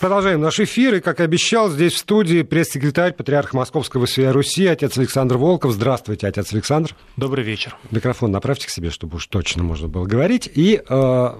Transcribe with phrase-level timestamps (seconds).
[0.00, 0.96] Продолжаем наш эфир.
[0.96, 5.72] И, как и обещал, здесь в студии пресс-секретарь патриарха Московского всея Руси, отец Александр Волков.
[5.72, 6.94] Здравствуйте, отец Александр.
[7.16, 7.76] Добрый вечер.
[7.90, 10.50] Микрофон направьте к себе, чтобы уж точно можно было говорить.
[10.54, 11.30] И э,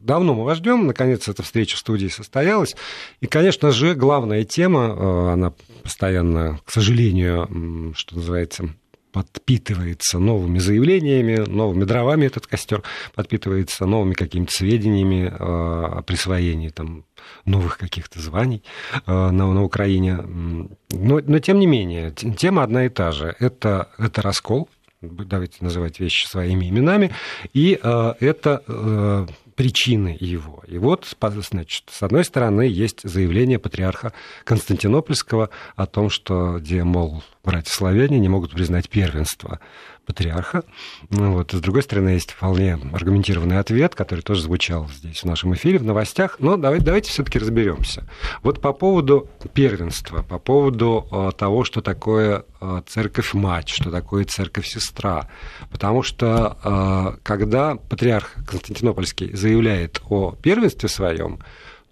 [0.00, 0.86] давно мы вас ждем.
[0.86, 2.76] Наконец, эта встреча в студии состоялась.
[3.20, 5.52] И, конечно же, главная тема, э, она
[5.82, 8.70] постоянно, к сожалению, что называется,
[9.12, 12.82] подпитывается новыми заявлениями, новыми дровами этот костер,
[13.14, 17.04] подпитывается новыми какими-то сведениями э, о присвоении там,
[17.44, 18.62] новых каких-то званий
[18.94, 20.16] э, на, на Украине.
[20.16, 23.34] Но, но тем не менее, тема одна и та же.
[23.38, 24.68] Это, это раскол,
[25.00, 27.12] давайте называть вещи своими именами,
[27.52, 29.26] и э, это
[29.58, 30.62] причины его.
[30.68, 34.12] И вот, значит, с одной стороны, есть заявление патриарха
[34.44, 39.58] Константинопольского о том, что, где, мол, братья славяне не могут признать первенство
[40.04, 40.64] патриарха.
[41.08, 41.52] Ну, вот.
[41.52, 45.84] С другой стороны, есть вполне аргументированный ответ, который тоже звучал здесь в нашем эфире, в
[45.84, 46.36] новостях.
[46.40, 48.06] Но давайте, давайте все-таки разберемся.
[48.42, 55.28] Вот по поводу первенства, по поводу э, того, что такое э, церковь-мать, что такое церковь-сестра.
[55.70, 61.38] Потому что э, когда патриарх Константинопольский заявляет о первенстве своем,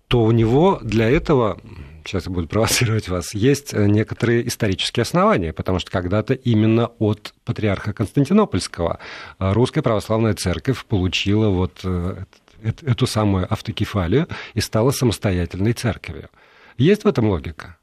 [0.09, 1.59] то у него для этого
[2.07, 7.35] сейчас я буду провоцировать вас, есть э, некоторые исторические основания, потому что когда-то именно от
[7.45, 8.99] патриарха Константинопольского
[9.39, 12.25] э, русская православная церковь получила вот э,
[12.63, 16.31] эту самую автокефалию и стала самостоятельной церковью.
[16.79, 17.77] Есть в этом логика?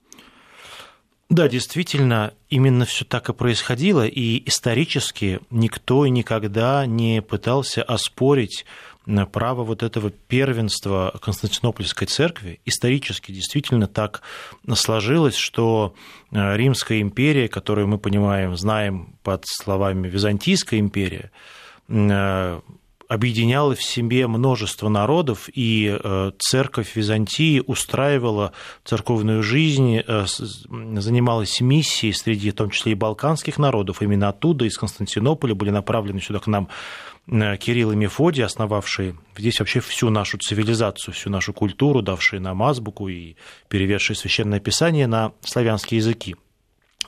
[1.29, 8.65] Да, действительно, именно все так и происходило, и исторически никто никогда не пытался оспорить
[9.31, 12.59] право вот этого первенства Константинопольской церкви.
[12.65, 14.21] Исторически действительно так
[14.75, 15.93] сложилось, что
[16.31, 21.31] э, Римская империя, которую мы понимаем, знаем под словами Византийская империя,
[21.89, 22.61] э,
[23.09, 28.53] объединяла в себе множество народов, и э, церковь Византии устраивала
[28.85, 34.01] церковную жизнь, занималась миссией среди, в том числе и балканских народов.
[34.01, 36.69] Именно оттуда, из Константинополя, были направлены сюда к нам
[37.27, 43.07] Кирилл и Мефодий, основавшие здесь вообще всю нашу цивилизацию, всю нашу культуру, давшие нам азбуку
[43.07, 43.35] и
[43.69, 46.35] переведшие священное писание на славянские языки.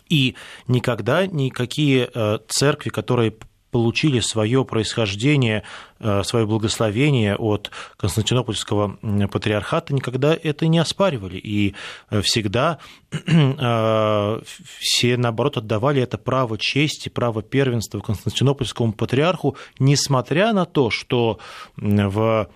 [0.08, 0.36] И
[0.68, 3.34] никогда никакие э, церкви, которые
[3.72, 5.64] получили свое происхождение,
[6.00, 8.98] э, свое благословение от Константинопольского
[9.32, 11.38] патриархата, никогда это не оспаривали.
[11.38, 11.76] И
[12.10, 12.80] э, всегда
[13.12, 14.42] э,
[14.80, 21.40] все, наоборот, отдавали это право чести, право первенства Константинопольскому патриарху, несмотря на то, что
[21.76, 22.50] в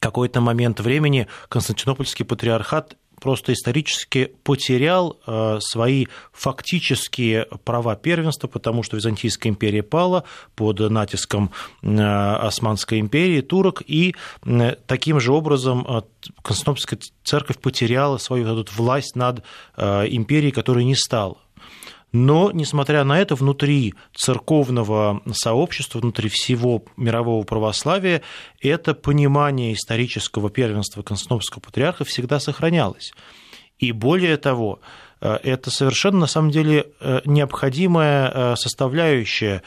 [0.00, 8.96] какой-то момент времени Константинопольский патриархат просто исторически потерял э, свои фактические права первенства, потому что
[8.96, 10.24] Византийская империя пала
[10.56, 11.52] под натиском
[11.82, 15.86] э, Османской империи, турок, и э, таким же образом
[16.42, 19.44] Константинопольская церковь потеряла свою эту власть над
[19.76, 21.38] империей, которой не стала.
[22.12, 28.22] Но, несмотря на это, внутри церковного сообщества, внутри всего мирового православия,
[28.60, 33.12] это понимание исторического первенства Константинопольского патриарха всегда сохранялось.
[33.78, 34.80] И более того,
[35.20, 39.62] э, это совершенно, на самом деле, э, необходимая э, составляющая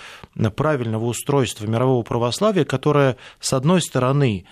[0.55, 4.45] правильного устройства мирового православия, которая, с одной стороны,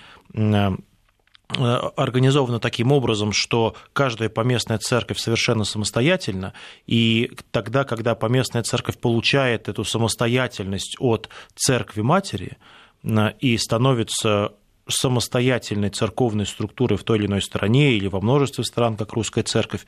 [1.55, 6.53] организовано таким образом, что каждая поместная церковь совершенно самостоятельна,
[6.87, 12.57] и тогда, когда поместная церковь получает эту самостоятельность от церкви матери
[13.03, 14.53] э, и становится
[14.87, 19.85] самостоятельной церковной структурой в той или иной стране или во множестве стран, как русская церковь,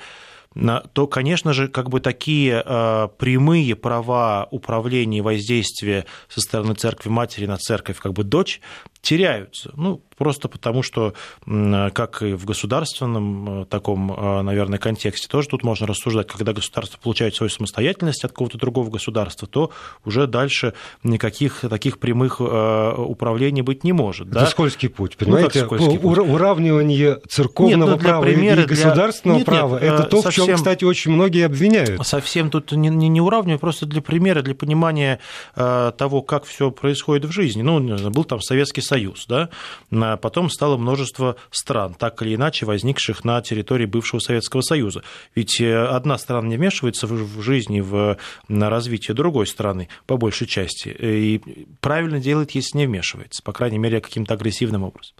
[0.93, 7.09] то, конечно же, как бы такие э, прямые права управления и воздействия со стороны церкви
[7.09, 8.61] матери на церковь как бы дочь
[9.01, 9.71] теряются.
[9.75, 11.13] Ну, просто потому что,
[11.45, 16.97] как и в государственном э, таком, э, наверное, контексте, тоже тут можно рассуждать, когда государство
[16.97, 19.71] получает свою самостоятельность от какого-то другого государства, то
[20.05, 20.73] уже дальше
[21.03, 24.27] никаких таких прямых управлений быть не может.
[24.29, 24.45] Это да?
[24.47, 25.59] скользкий путь, ну, понимаете?
[25.59, 26.17] Ну, скользкий путь.
[26.17, 29.45] Уравнивание церковного нет, ну, права примера, и государственного для...
[29.45, 32.06] права, нет, это то, в чем, кстати, очень многие обвиняют.
[32.06, 35.19] Совсем тут не, не, не уравниваю, просто для примера, для понимания
[35.56, 37.62] того, как все происходит в жизни.
[37.62, 39.50] Ну, был там Советский Союз, да,
[39.92, 45.03] а потом стало множество стран, так или иначе возникших на территории бывшего Советского Союза.
[45.36, 48.18] Ведь э, одна страна не вмешивается в жизни, в
[48.50, 51.42] развитие другой страны, по большей части, и
[51.81, 55.15] правильно делает, если не вмешивается, по крайней мере, каким-то агрессивным образом.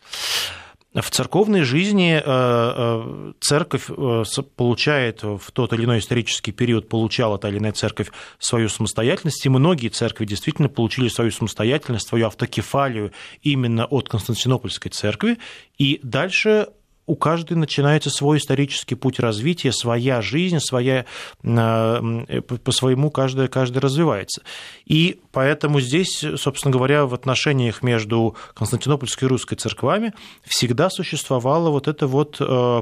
[1.02, 4.24] В церковной жизни э, э, церковь э,
[4.56, 9.50] получает в тот или иной исторический период, получала та или иная церковь свою самостоятельность, и
[9.50, 13.12] многие церкви действительно получили свою самостоятельность, свою автокефалию
[13.42, 15.38] именно от Константинопольской церкви,
[15.78, 16.70] и дальше
[17.08, 21.06] у каждой начинается свой исторический путь развития, своя жизнь, своя,
[21.42, 24.42] по своему каждый, каждый развивается.
[24.86, 30.14] И поэтому здесь, собственно говоря, в отношениях между Константинопольской и русской церквами
[30.44, 32.38] всегда существовало вот это вот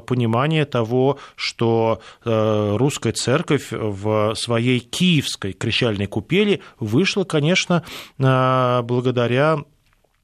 [0.06, 7.84] понимание того, что русская церковь в своей киевской крещальной купели вышла, конечно,
[8.18, 9.58] благодаря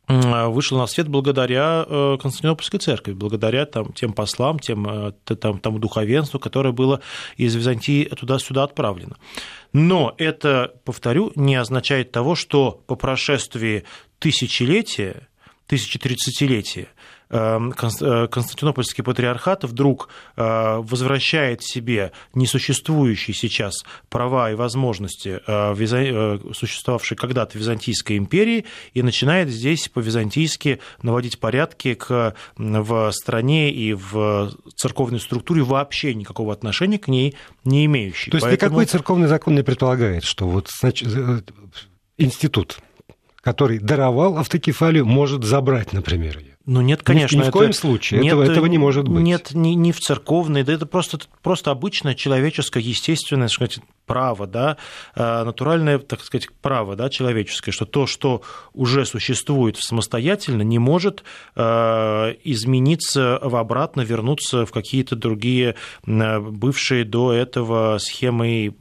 [0.09, 5.77] вышел на свет благодаря э, Константинопольской церкви, благодаря там, тем послам, тем, э, там, тому
[5.77, 7.01] духовенству, которое было
[7.37, 9.17] из Византии туда-сюда отправлено.
[9.71, 13.83] Но это, повторю, не означает того, что по прошествии
[14.17, 15.27] тысячелетия,
[15.67, 16.98] тысячетридцатилетия э,
[17.29, 27.55] Константинопольский патриархат вдруг э, возвращает себе несуществующие сейчас права и возможности, э, существовавшие когда-то в
[27.61, 35.61] Византийской империи, и начинает здесь по-византийски наводить порядки к, в стране и в церковной структуре
[35.61, 38.31] вообще никакого отношения к ней не имеющей.
[38.31, 38.71] То есть Поэтому...
[38.71, 41.07] никакой церковный закон не предполагает, что вот значит,
[42.17, 42.79] институт,
[43.41, 46.55] который даровал автокефалию, может забрать, например, ее.
[46.69, 47.35] Ну нет, конечно.
[47.35, 48.21] Ни, ни в коем случае.
[48.21, 49.23] Нет, этого, этого не может быть.
[49.23, 53.79] Нет, не, не в церковной, да это просто, просто обычное человеческое, естественное, сказать,
[54.09, 54.77] право, да,
[55.15, 58.41] э, натуральное, так сказать, право да, человеческое, что то, что
[58.73, 61.23] уже существует самостоятельно, не может
[61.55, 61.61] э,
[62.43, 65.75] измениться в обратно, вернуться в какие-то другие
[66.07, 68.75] э, бывшие до этого схемы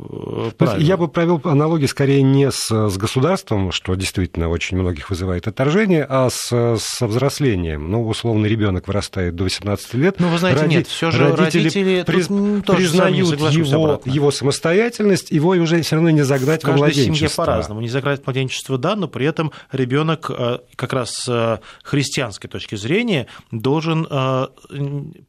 [0.56, 0.80] правил.
[0.80, 6.06] Я бы провел аналогии скорее не с, с государством, что действительно очень многих вызывает отторжение,
[6.08, 7.77] а с, со взрослением.
[7.78, 10.16] Ну, условно, ребенок вырастает до 18 лет.
[10.18, 10.76] Ну, вы знаете, Роди...
[10.76, 12.26] нет, все же родители, родители приз...
[12.26, 17.14] признают его, его самостоятельность, его уже все равно не загнать в, в младенчество.
[17.14, 17.80] семье по-разному.
[17.80, 22.50] Не загнать в младенчество, да, но при этом ребенок э, как раз с э, христианской
[22.50, 24.46] точки зрения должен э,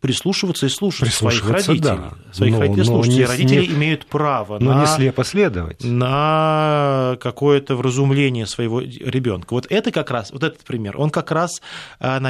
[0.01, 1.79] прислушиваться и слушать своих родителей.
[1.79, 2.13] Да.
[2.31, 3.13] Своих но, родителей слушать.
[3.13, 5.83] Не, родители не, имеют право но на, не слепо следовать.
[5.83, 9.53] на какое-то вразумление своего ребенка.
[9.53, 11.61] Вот это как раз, вот этот пример, он как раз,
[11.99, 12.28] наверное,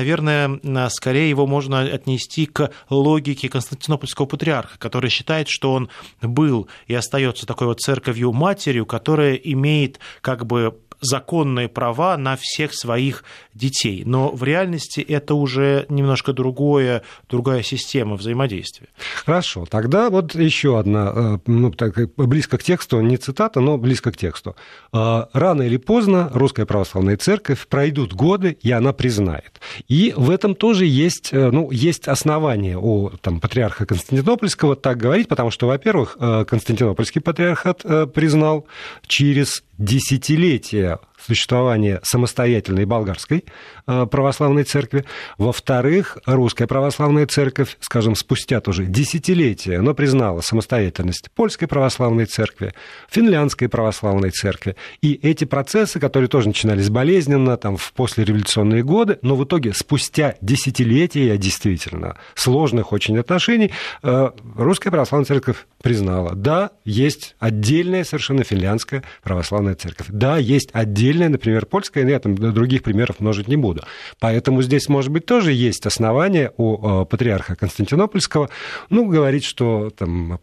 [0.89, 5.89] скорее его можно отнести к логике Константинопольского патриарха, который считает, что он
[6.21, 13.23] был и остается такой вот церковью-матерью, которая имеет как бы законные права на всех своих
[13.53, 14.03] детей.
[14.05, 18.87] Но в реальности это уже немножко другое, другая система взаимодействия.
[19.25, 24.11] Хорошо, тогда вот еще одна, э, ну, так, близко к тексту, не цитата, но близко
[24.11, 24.55] к тексту.
[24.93, 29.59] «Э, рано или поздно русская православная церковь пройдут годы, и она признает.
[29.87, 35.27] И в этом тоже есть, э, ну, есть основания у там, патриарха Константинопольского так говорить,
[35.27, 38.65] потому что, во-первых, Константинопольский патриархат признал
[39.07, 43.45] через десятилетия существования самостоятельной болгарской
[43.87, 45.05] э, православной церкви.
[45.37, 52.73] Во-вторых, русская православная церковь, скажем, спустя тоже десятилетия, но признала самостоятельность польской православной церкви,
[53.09, 54.75] финляндской православной церкви.
[55.01, 60.35] И эти процессы, которые тоже начинались болезненно, там, в послереволюционные годы, но в итоге спустя
[60.41, 63.71] десятилетия действительно сложных очень отношений,
[64.03, 71.08] э, русская православная церковь признала, да, есть отдельная совершенно финляндская православная церковь, да, есть отдельная
[71.09, 73.83] отдельное, например, польское, я там других примеров множить не буду.
[74.19, 78.49] Поэтому здесь, может быть, тоже есть основания у э, патриарха Константинопольского,
[78.89, 80.39] ну, говорить, что там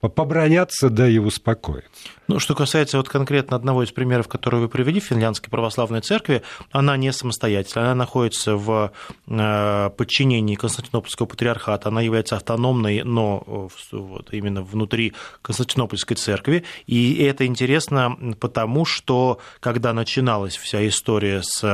[0.00, 2.08] побронятся, да и успокоиться.
[2.30, 6.94] Ну, что касается вот конкретно одного из примеров, который вы привели, Финляндской православной церкви, она
[6.98, 8.92] не самостоятельная, она находится в
[9.28, 17.46] э, подчинении Константинопольского патриархата, она является автономной, но вот именно внутри Константинопольской церкви, и это
[17.46, 21.64] интересно потому, что когда начиналась вся история с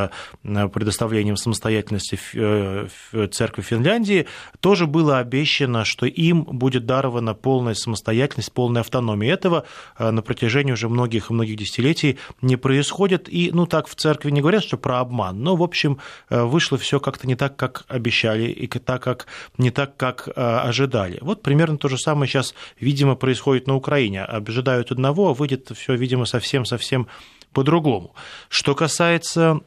[0.44, 2.86] э, предоставлением самостоятельности э,
[3.32, 4.26] церкви Финляндии,
[4.60, 9.34] тоже было обещано, что им будет дарована полная самостоятельность, полная автономия.
[9.34, 9.64] Этого
[9.98, 13.28] на протяжении протяжении уже многих-многих десятилетий не происходит.
[13.32, 15.98] И, ну, так в церкви не говорят, что про обман, но, в общем,
[16.28, 20.32] э, вышло все как-то не так, как обещали, и так, как, не так, как э,
[20.36, 21.18] ожидали.
[21.22, 24.22] Вот примерно то же самое сейчас, видимо, происходит на Украине.
[24.22, 27.06] Ожидают одного, а выйдет все, видимо, совсем-совсем
[27.54, 28.14] по-другому.
[28.50, 29.60] Что касается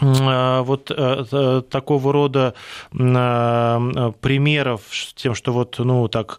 [0.00, 0.90] э, вот
[1.68, 2.54] такого рода
[2.92, 4.80] примеров
[5.16, 6.38] тем, что вот, ну, так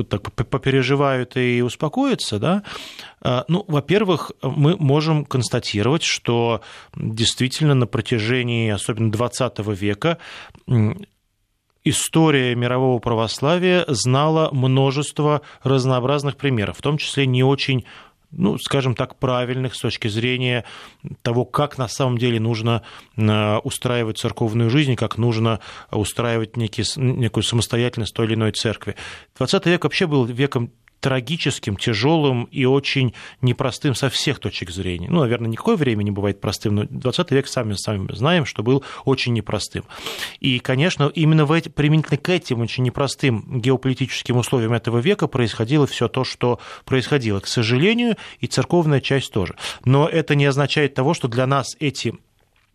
[0.00, 2.62] вот так попереживают и успокоятся, да,
[3.22, 6.62] а, ну, во-первых, мы можем констатировать, что
[6.94, 10.18] действительно на протяжении, особенно XX века,
[11.84, 17.84] история мирового православия знала множество разнообразных примеров, в том числе не очень
[18.32, 20.64] ну, скажем так, правильных с точки зрения
[21.22, 22.82] того, как на самом деле нужно
[23.16, 25.60] э, устраивать церковную жизнь, как нужно
[25.90, 28.96] устраивать некий, некую самостоятельность той или иной церкви.
[29.36, 35.08] 20 век вообще был веком трагическим, тяжелым и очень непростым со всех точек зрения.
[35.10, 38.84] Ну, наверное, никакое время не бывает простым, но 20 век сами, сами знаем, что был
[39.04, 39.84] очень непростым.
[40.40, 45.86] И, конечно, именно в эти, применительно к этим очень непростым геополитическим условиям этого века происходило
[45.86, 47.40] все то, что происходило.
[47.40, 49.56] К сожалению, и церковная часть тоже.
[49.84, 52.14] Но это не означает того, что для нас эти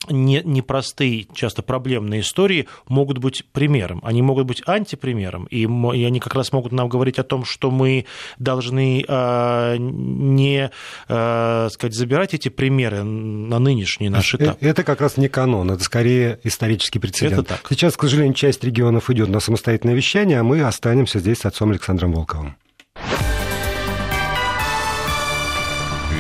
[0.10, 4.02] не, непростые, часто проблемные истории могут быть примером.
[4.04, 7.72] Они могут быть антипримером, и, и они как раз могут нам говорить о том, что
[7.72, 8.06] мы
[8.40, 10.72] должны э, не
[11.08, 14.58] э, сказать, забирать эти примеры на нынешний наш этап.
[14.62, 17.34] Это как раз не канон, это скорее исторический прецедент.
[17.34, 17.68] Это так.
[17.70, 21.72] Сейчас, к сожалению, часть регионов идет на самостоятельное вещание, а мы останемся здесь с отцом
[21.72, 22.56] Александром Волковым.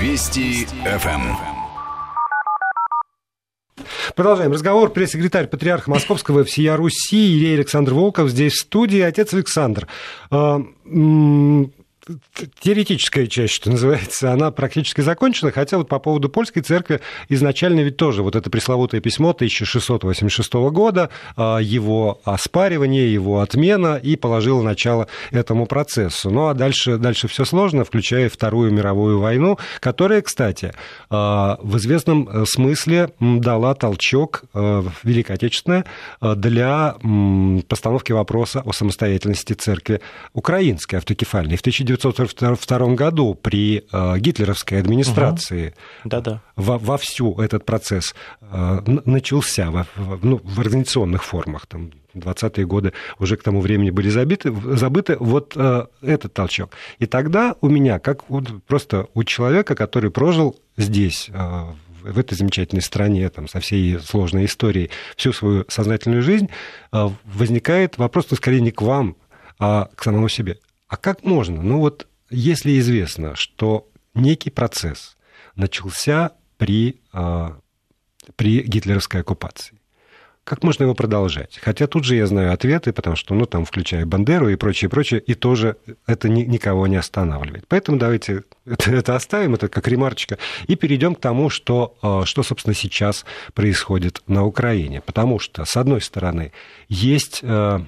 [0.01, 1.54] Вести ФМ.
[4.15, 4.91] Продолжаем разговор.
[4.91, 9.01] Пресс-секретарь Патриарха Московского всея Руси Ирей Александр Волков здесь в студии.
[9.01, 9.89] Отец Александр,
[10.31, 10.62] а,
[12.59, 17.97] теоретическая часть, что называется, она практически закончена, хотя вот по поводу польской церкви изначально ведь
[17.97, 25.07] тоже вот это пресловутое письмо 1686 года, а, его оспаривание, его отмена и положило начало
[25.31, 26.29] этому процессу.
[26.29, 30.74] Ну а дальше, дальше все сложно, включая Вторую мировую войну, которая, кстати,
[31.09, 35.83] а, в известном э, смысле дала толчок э, Великой Отечественной
[36.21, 36.95] э, для
[37.67, 40.01] постановки вопроса о самостоятельности церкви
[40.33, 41.57] украинской, автокефальной.
[41.57, 45.74] В 19 1942 году при э, гитлеровской администрации
[46.04, 46.10] угу.
[46.10, 46.40] да -да.
[46.56, 49.86] Во, вовсю этот процесс э, начался во,
[50.22, 51.66] ну, в организационных формах.
[51.66, 56.72] Там, 20-е годы уже к тому времени были забиты, забыты, вот э, этот толчок.
[57.00, 61.64] И тогда у меня, как вот просто у человека, который прожил здесь, э,
[62.02, 66.50] в этой замечательной стране, там, со всей сложной историей, всю свою сознательную жизнь,
[66.92, 69.16] э, возникает вопрос, ну, скорее не к вам,
[69.60, 70.58] а к самому себе.
[70.88, 71.62] А как можно?
[71.62, 75.18] Ну вот если известно, что некий процесс
[75.56, 77.58] начался при, а,
[78.36, 79.80] при гитлеровской оккупации,
[80.46, 81.60] как можно его продолжать?
[81.60, 85.20] Хотя тут же я знаю ответы, потому что, ну, там, включая Бандеру и прочее, прочее,
[85.20, 87.65] и тоже это ни, никого не останавливает.
[87.68, 90.38] Поэтому давайте это, это оставим, это как ремарочка,
[90.68, 93.25] и перейдем к тому, что, а, что, собственно, сейчас
[93.56, 95.01] происходит на Украине.
[95.01, 96.51] Потому что, с одной стороны,
[96.89, 97.84] есть а,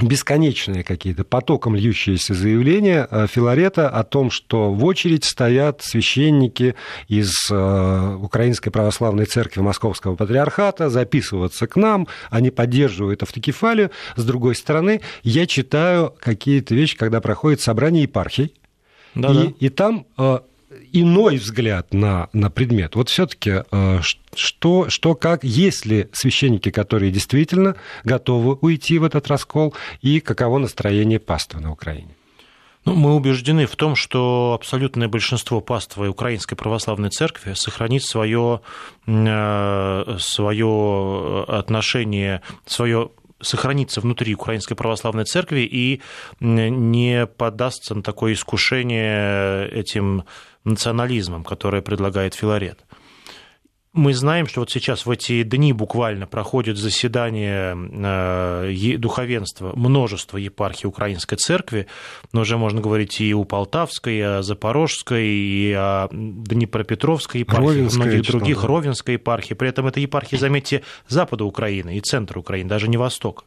[0.00, 6.74] бесконечные какие-то потоком льющиеся заявления э, Филарета о том, что в очередь стоят священники
[7.06, 13.92] из э, Украинской Православной Церкви Московского Патриархата записываться к нам, они поддерживают автокефалию.
[14.16, 18.52] С другой стороны, я читаю какие-то вещи, когда проходит собрание епархий,
[19.14, 19.54] да -да.
[19.60, 20.40] И, и там э,
[20.94, 22.94] иной взгляд на, на предмет.
[22.94, 24.00] Вот все-таки э,
[24.34, 27.74] что, что, как, есть ли священники, которые действительно
[28.04, 32.14] готовы уйти в этот раскол, и каково настроение паства на Украине?
[32.84, 38.60] Ну, мы убеждены в том, что абсолютное большинство паствы Украинской Православной Церкви сохранит свое,
[39.06, 43.10] э, свое отношение, свое
[43.44, 46.00] сохранится внутри Украинской Православной Церкви и
[46.40, 50.24] не поддастся на такое искушение этим
[50.64, 52.80] национализмом, которое предлагает Филарет.
[53.94, 60.88] Мы знаем, что вот сейчас в эти дни буквально проходит заседание э, духовенства множества епархий
[60.88, 61.86] Украинской Церкви,
[62.32, 68.04] но уже можно говорить и у Полтавской, и о Запорожской, и о Днепропетровской епархии, Ровенская,
[68.04, 68.66] многих других, да.
[68.66, 69.54] Ровенской епархии.
[69.54, 73.44] При этом это епархии, заметьте, запада Украины и центра Украины, даже не восток.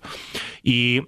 [0.63, 1.03] И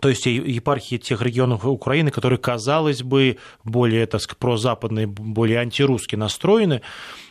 [0.00, 6.16] то есть епархии тех регионов Украины, которые, казалось бы, более, так сказать, прозападные, более антирусски
[6.16, 6.80] настроены.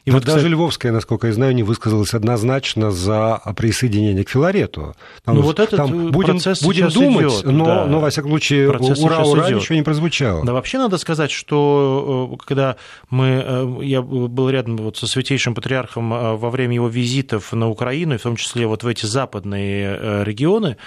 [0.06, 0.51] И вот, даже кстати...
[0.51, 4.96] Львовская, насколько я знаю, не высказалась однозначно за присоединение к Филарету.
[5.24, 7.86] Там, ну, вот этот там будем, процесс будем думать, идет, но, да.
[7.86, 9.62] но, во всяком случае, процесс ура, ура, идет.
[9.62, 10.46] ничего не прозвучало.
[10.46, 12.77] Да, вообще надо сказать, что э, когда
[13.10, 17.70] мы, э, я был рядом вот со Святейшим Патриархом э, во время его визитов на
[17.70, 20.77] Украину, и в том числе вот в эти западные регионы,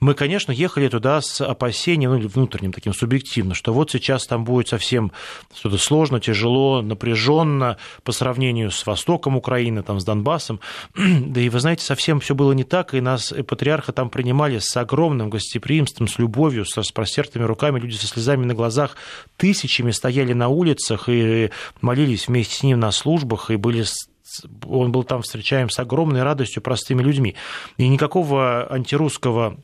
[0.00, 4.44] мы, конечно, ехали туда с опасением, ну, или внутренним таким субъективно, что вот сейчас там
[4.44, 5.12] будет совсем
[5.54, 10.60] что-то сложно, тяжело, напряженно по сравнению с востоком Украины, там, с Донбассом.
[11.28, 14.58] Да и, вы знаете, совсем все было не так, и нас и патриарха там принимали
[14.58, 18.96] с огромным гостеприимством, с любовью, с распростертыми руками, люди со слезами на глазах
[19.36, 21.50] тысячами стояли на улицах и
[21.80, 23.84] молились вместе с ним на службах, и были
[24.66, 27.34] он был там встречаем с огромной радостью простыми людьми.
[27.76, 29.58] И никакого антирусского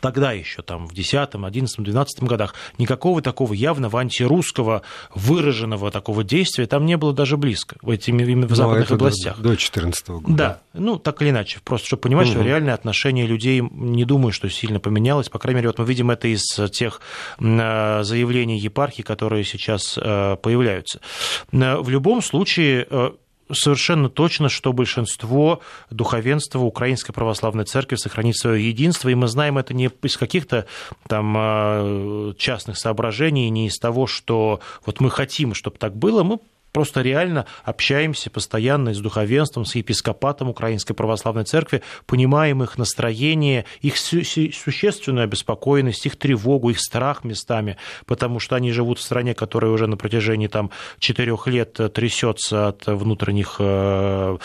[0.00, 4.82] тогда еще, там, в 10, 11, 12 годах, никакого такого явного антирусского
[5.14, 9.36] выраженного такого действия там не было даже близко в, именно в ну, западных областях.
[9.36, 10.34] До 2014 года.
[10.34, 12.34] Да, ну, так или иначе, просто чтобы понимать, угу.
[12.34, 16.10] что реальное отношение людей, не думаю, что сильно поменялось, по крайней мере, вот мы видим
[16.10, 17.00] это из тех
[17.38, 21.00] э, заявлений епархии, которые сейчас э, появляются.
[21.52, 22.86] Э, в любом случае,
[23.52, 25.60] совершенно точно, что большинство
[25.90, 30.66] духовенства Украинской Православной Церкви сохранит свое единство, и мы знаем это не из каких-то
[31.08, 36.38] там а, частных соображений, не из того, что вот мы хотим, чтобы так было, мы
[36.74, 43.96] просто реально общаемся постоянно с духовенством, с епископатом Украинской Православной Церкви, понимаем их настроение, их
[43.96, 49.86] существенную обеспокоенность, их тревогу, их страх местами, потому что они живут в стране, которая уже
[49.86, 54.36] на протяжении там, четырех лет трясется от внутренних э,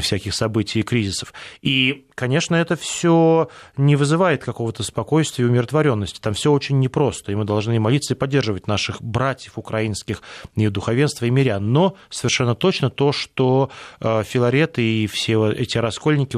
[0.00, 1.32] всяких событий и кризисов.
[1.62, 6.18] И конечно, это все не вызывает какого-то спокойствия и умиротворенности.
[6.18, 10.22] Там все очень непросто, и мы должны молиться и поддерживать наших братьев украинских
[10.56, 11.72] и духовенства, и мирян.
[11.76, 16.34] Но совершенно точно то, что э, Филарет и все эти раскольники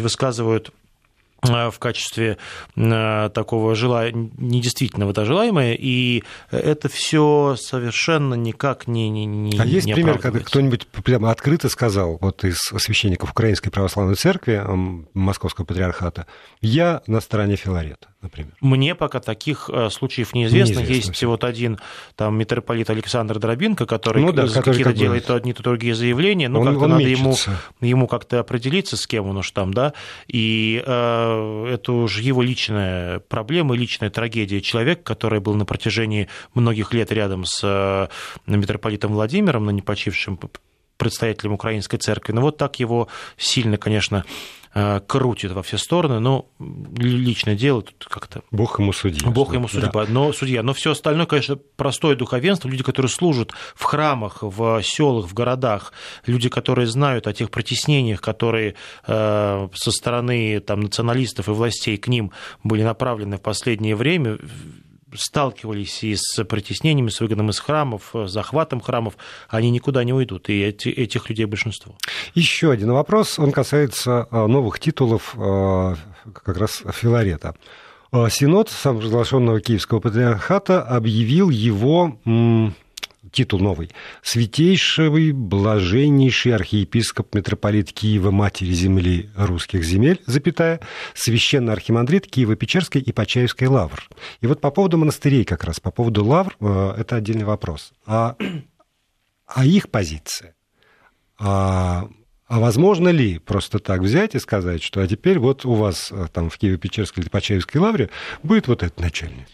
[0.00, 0.72] высказывают
[1.46, 2.36] Э, в качестве
[2.76, 4.10] э, такого жела...
[4.10, 10.18] недействительного да, желаемое, и это все совершенно никак не не, не А есть не пример,
[10.18, 14.62] когда кто-нибудь прямо открыто сказал, вот из священников Украинской Православной Церкви,
[15.14, 16.26] Московского Патриархата,
[16.60, 18.08] я на стороне Филарета?
[18.20, 18.52] Например?
[18.60, 20.80] Мне пока таких э, случаев неизвестно.
[20.80, 21.26] неизвестно Есть все.
[21.26, 21.78] вот один
[22.16, 26.48] там митрополит Александр Дробинко, который, ну, да, который какие-то делает то одни, то другие заявления.
[26.48, 27.36] Ну, как-то надо ему,
[27.80, 29.92] ему как-то определиться, с кем он уж там, да.
[30.26, 36.92] И э, это уже его личная проблема, личная трагедия человека, который был на протяжении многих
[36.92, 38.08] лет рядом с э,
[38.46, 40.38] митрополитом Владимиром, на непочившим
[40.98, 42.32] предстоятелем Украинской церкви.
[42.32, 44.24] Но ну, вот так его сильно, конечно,
[44.74, 46.46] Э, крутит во все стороны, но
[46.98, 48.42] личное дело тут как-то...
[48.50, 49.28] Бог ему судья.
[49.30, 50.04] Бог ему судья, да.
[50.08, 50.62] но судья.
[50.62, 55.92] Но все остальное, конечно, простое духовенство, люди, которые служат в храмах, в селах, в городах,
[56.26, 58.74] люди, которые знают о тех притеснениях, которые
[59.06, 62.30] э, со стороны там, националистов и властей к ним
[62.62, 64.38] были направлены в последнее время,
[65.14, 69.16] сталкивались и с притеснениями, с выгоном из храмов, захватом храмов,
[69.48, 71.96] они никуда не уйдут, и эти, этих людей большинство.
[72.34, 75.96] Еще один вопрос, он касается а, новых титулов а,
[76.32, 77.54] как раз Филарета.
[78.30, 82.18] Синод самопровозглашенного Киевского патриархата объявил его
[83.38, 83.90] титул новый.
[84.20, 90.80] Святейший, блаженнейший архиепископ, митрополит Киева, Матери Земли русских земель, запятая,
[91.14, 94.08] священный архимандрит Киева-Печерской и Почаевской лавр.
[94.40, 97.92] И вот по поводу монастырей как раз, по поводу лавр, э, это отдельный вопрос.
[98.06, 98.34] А,
[99.46, 100.56] а их позиция?
[101.38, 102.08] А,
[102.48, 106.26] а возможно ли просто так взять и сказать, что а теперь вот у вас э,
[106.32, 108.10] там в Киево-Печерской или Почаевской лавре
[108.42, 109.46] будет вот этот начальник?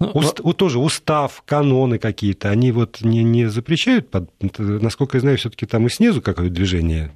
[0.00, 0.54] Ну, Уст, но...
[0.54, 5.86] Тоже устав, каноны какие-то, они вот не, не запрещают, под, насколько я знаю, все-таки там
[5.86, 7.12] и снизу какое-то движение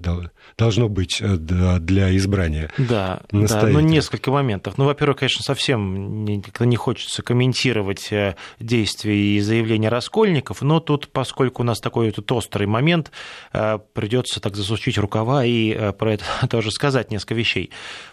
[0.59, 2.71] должно быть э, для избрания.
[2.77, 4.77] Да, да, ну несколько моментов.
[4.77, 11.09] Ну, во-первых, конечно, совсем не, не хочется комментировать э, действия и заявления раскольников, но тут,
[11.09, 13.13] поскольку у нас такой тут острый момент,
[13.55, 17.71] э, придется так засучить рукава и про это тоже сказать несколько вещей.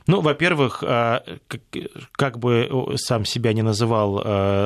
[0.07, 4.21] Ну, во-первых, как бы сам себя не называл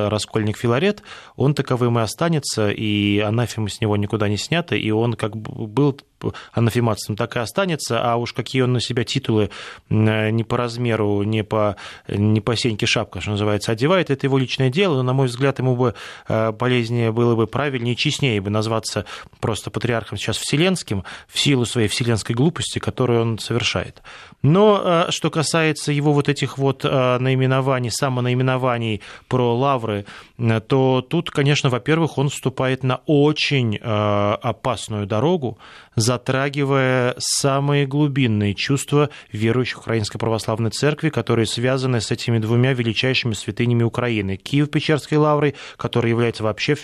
[0.08, 1.02] Раскольник Филарет,
[1.36, 5.66] он таковым и останется, и анафема с него никуда не снята, и он как бы
[5.66, 5.98] был
[6.52, 9.50] анафематством, так и останется, а уж какие он на себя титулы
[9.88, 11.76] не по размеру, не по,
[12.08, 15.58] не по сеньке шапка, что называется, одевает, это его личное дело, но, на мой взгляд,
[15.58, 15.94] ему бы
[16.28, 19.04] э, полезнее было бы правильнее, честнее бы назваться
[19.40, 24.02] просто патриархом сейчас вселенским в силу своей вселенской глупости, которую он совершает.
[24.42, 30.06] Но э, что касается его вот этих вот э, наименований, самонаименований про лавры,
[30.68, 35.58] то тут, конечно, во-первых, он вступает на очень опасную дорогу,
[36.16, 43.82] затрагивая самые глубинные чувства верующих Украинской Православной Церкви, которые связаны с этими двумя величайшими святынями
[43.82, 44.36] Украины.
[44.36, 46.76] Киев-Печерской лаврой, которая является вообще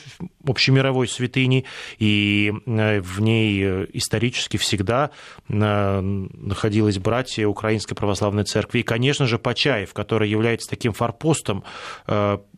[0.46, 1.64] общемировой святыней,
[1.98, 5.10] и э, в ней э, исторически всегда
[5.48, 8.80] э, находилось братья Украинской Православной Церкви.
[8.80, 11.64] И, конечно же, Почаев, который является таким форпостом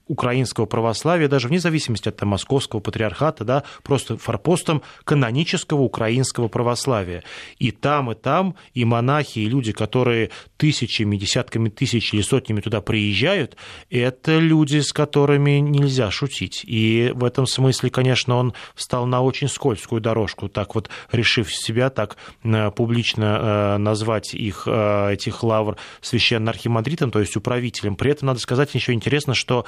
[0.06, 7.24] украинского православия, даже вне зависимости от там, московского патриархата, да, просто форпостом канонического украинского православия.
[7.58, 12.80] И там, и там и монахи, и люди, которые тысячами, десятками тысяч или сотнями туда
[12.80, 13.56] приезжают,
[13.90, 16.62] это люди, с которыми нельзя шутить.
[16.64, 21.90] И в этом смысле, конечно, он встал на очень скользкую дорожку, так вот решив себя
[21.90, 27.96] так э, публично э, назвать их, э, этих лавр священно-архимандритом, то есть управителем.
[27.96, 29.64] При этом надо сказать еще интересно, что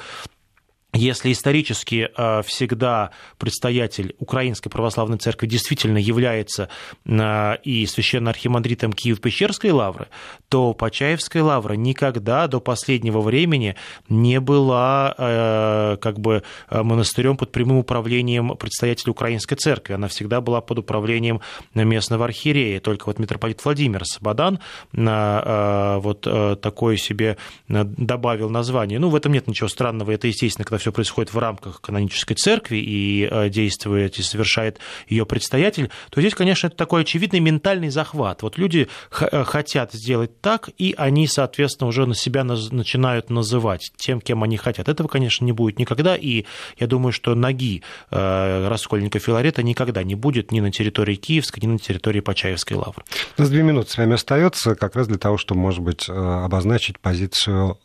[0.93, 6.69] если исторически э, всегда предстоятель Украинской Православной Церкви действительно является
[7.05, 10.07] э, и священно-архимандритом Киев-Печерской лавры,
[10.47, 13.75] то Почаевская лавра никогда до последнего времени
[14.07, 19.93] не была э, как бы монастырем под прямым управлением предстоятеля Украинской Церкви.
[19.93, 21.41] Она всегда была под управлением
[21.73, 22.79] местного архиерея.
[22.79, 24.59] Только вот митрополит Владимир Сабадан
[24.93, 26.21] вот
[26.61, 28.99] такое себе добавил название.
[28.99, 30.11] Ну, в этом нет ничего странного.
[30.11, 35.25] Это, естественно, когда все происходит в рамках канонической церкви и э, действует и совершает ее
[35.25, 38.41] предстоятель, то здесь, конечно, это такой очевидный ментальный захват.
[38.43, 38.87] Вот люди
[39.19, 44.57] э, хотят сделать так, и они, соответственно, уже на себя начинают называть тем, кем они
[44.57, 44.89] хотят.
[44.89, 46.45] Этого, конечно, не будет никогда, и
[46.77, 51.67] я думаю, что ноги э, Раскольника Филарета никогда не будет ни на территории Киевской, ни
[51.67, 53.03] на территории Почаевской лавры.
[53.37, 56.99] У нас две минуты с вами остается как раз для того, чтобы, может быть, обозначить
[56.99, 57.77] позицию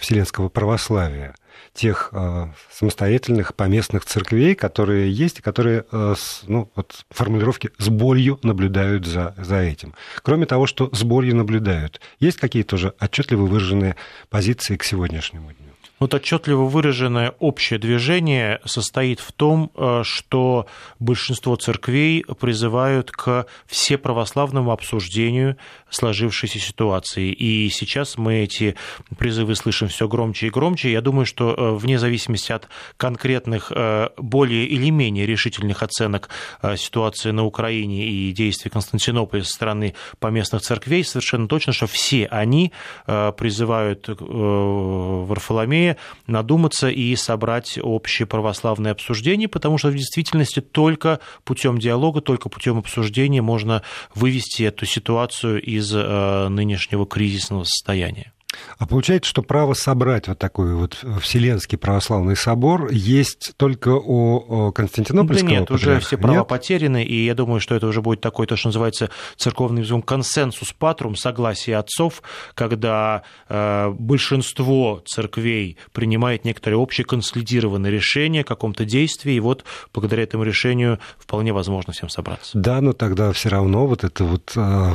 [0.00, 1.34] вселенского православия
[1.74, 6.14] тех э, самостоятельных поместных церквей, которые есть, и которые, э,
[6.46, 9.94] ну, вот формулировки «с болью» наблюдают за, за этим.
[10.22, 13.96] Кроме того, что с болью наблюдают, есть какие-то уже отчетливо выраженные
[14.28, 15.71] позиции к сегодняшнему дню?
[16.02, 20.66] Вот отчетливо выраженное общее движение состоит в том, э, что
[20.98, 25.58] большинство церквей призывают к всеправославному обсуждению
[25.90, 27.30] сложившейся ситуации.
[27.30, 28.74] И сейчас мы эти
[29.16, 30.90] призывы слышим все громче и громче.
[30.90, 36.30] Я думаю, что э, вне зависимости от конкретных э, более или менее решительных оценок
[36.76, 42.72] ситуации на Украине и действий Константинополя со стороны поместных церквей, совершенно точно, что все они
[43.06, 45.91] призывают Варфоломея
[46.26, 52.78] надуматься и собрать общее православное обсуждение, потому что в действительности только путем диалога, только путем
[52.78, 53.82] обсуждения можно
[54.14, 58.31] вывести эту ситуацию из э, нынешнего кризисного состояния.
[58.78, 65.50] А получается, что право собрать вот такой вот Вселенский православный собор есть только у Константинопольского
[65.50, 66.48] Да нет, уже все права нет?
[66.48, 70.72] потеряны, и я думаю, что это уже будет такой, то, что называется церковный языком консенсус
[70.72, 72.22] патрум, согласие отцов,
[72.54, 80.24] когда э, большинство церквей принимает некоторые общие консолидированные решения о каком-то действии, и вот благодаря
[80.24, 82.50] этому решению вполне возможно всем собраться.
[82.58, 84.94] Да, но тогда все равно вот это вот э,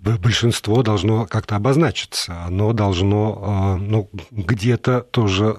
[0.00, 5.56] большинство должно как-то обозначиться, оно должно должно а, ну, где-то тоже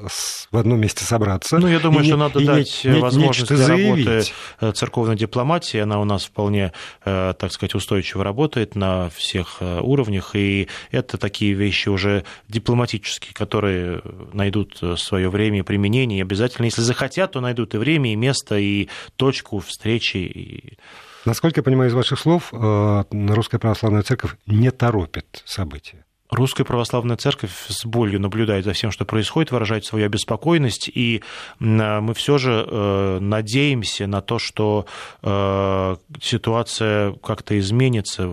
[0.51, 1.59] в одном месте собраться.
[1.59, 4.05] Ну, я думаю, и, что надо дать не, возможность для заявить.
[4.05, 5.77] работы э, церковной дипломатии.
[5.77, 6.73] Она у нас вполне,
[7.05, 13.33] э, так сказать, устойчиво работает на всех э, уровнях, и это такие вещи уже дипломатические,
[13.33, 14.01] которые
[14.33, 16.19] найдут свое время и применение.
[16.19, 20.17] И обязательно, если захотят, то найдут и время, и место, и точку встречи.
[20.17, 20.77] И...
[21.23, 26.03] Насколько я понимаю из ваших слов, Русская Православная Церковь не торопит события.
[26.31, 31.21] Русская православная церковь с болью наблюдает за всем, что происходит, выражает свою обеспокоенность, и
[31.59, 34.85] мы все же э, надеемся на то, что
[35.21, 38.29] э, ситуация как-то изменится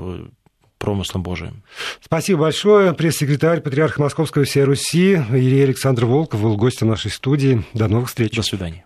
[0.78, 1.64] промыслом Божиим.
[2.00, 2.94] Спасибо большое.
[2.94, 7.64] Пресс-секретарь Патриарха Московского всей Руси Ирия Александр Волков был гостем нашей студии.
[7.74, 8.32] До новых встреч.
[8.36, 8.84] До свидания.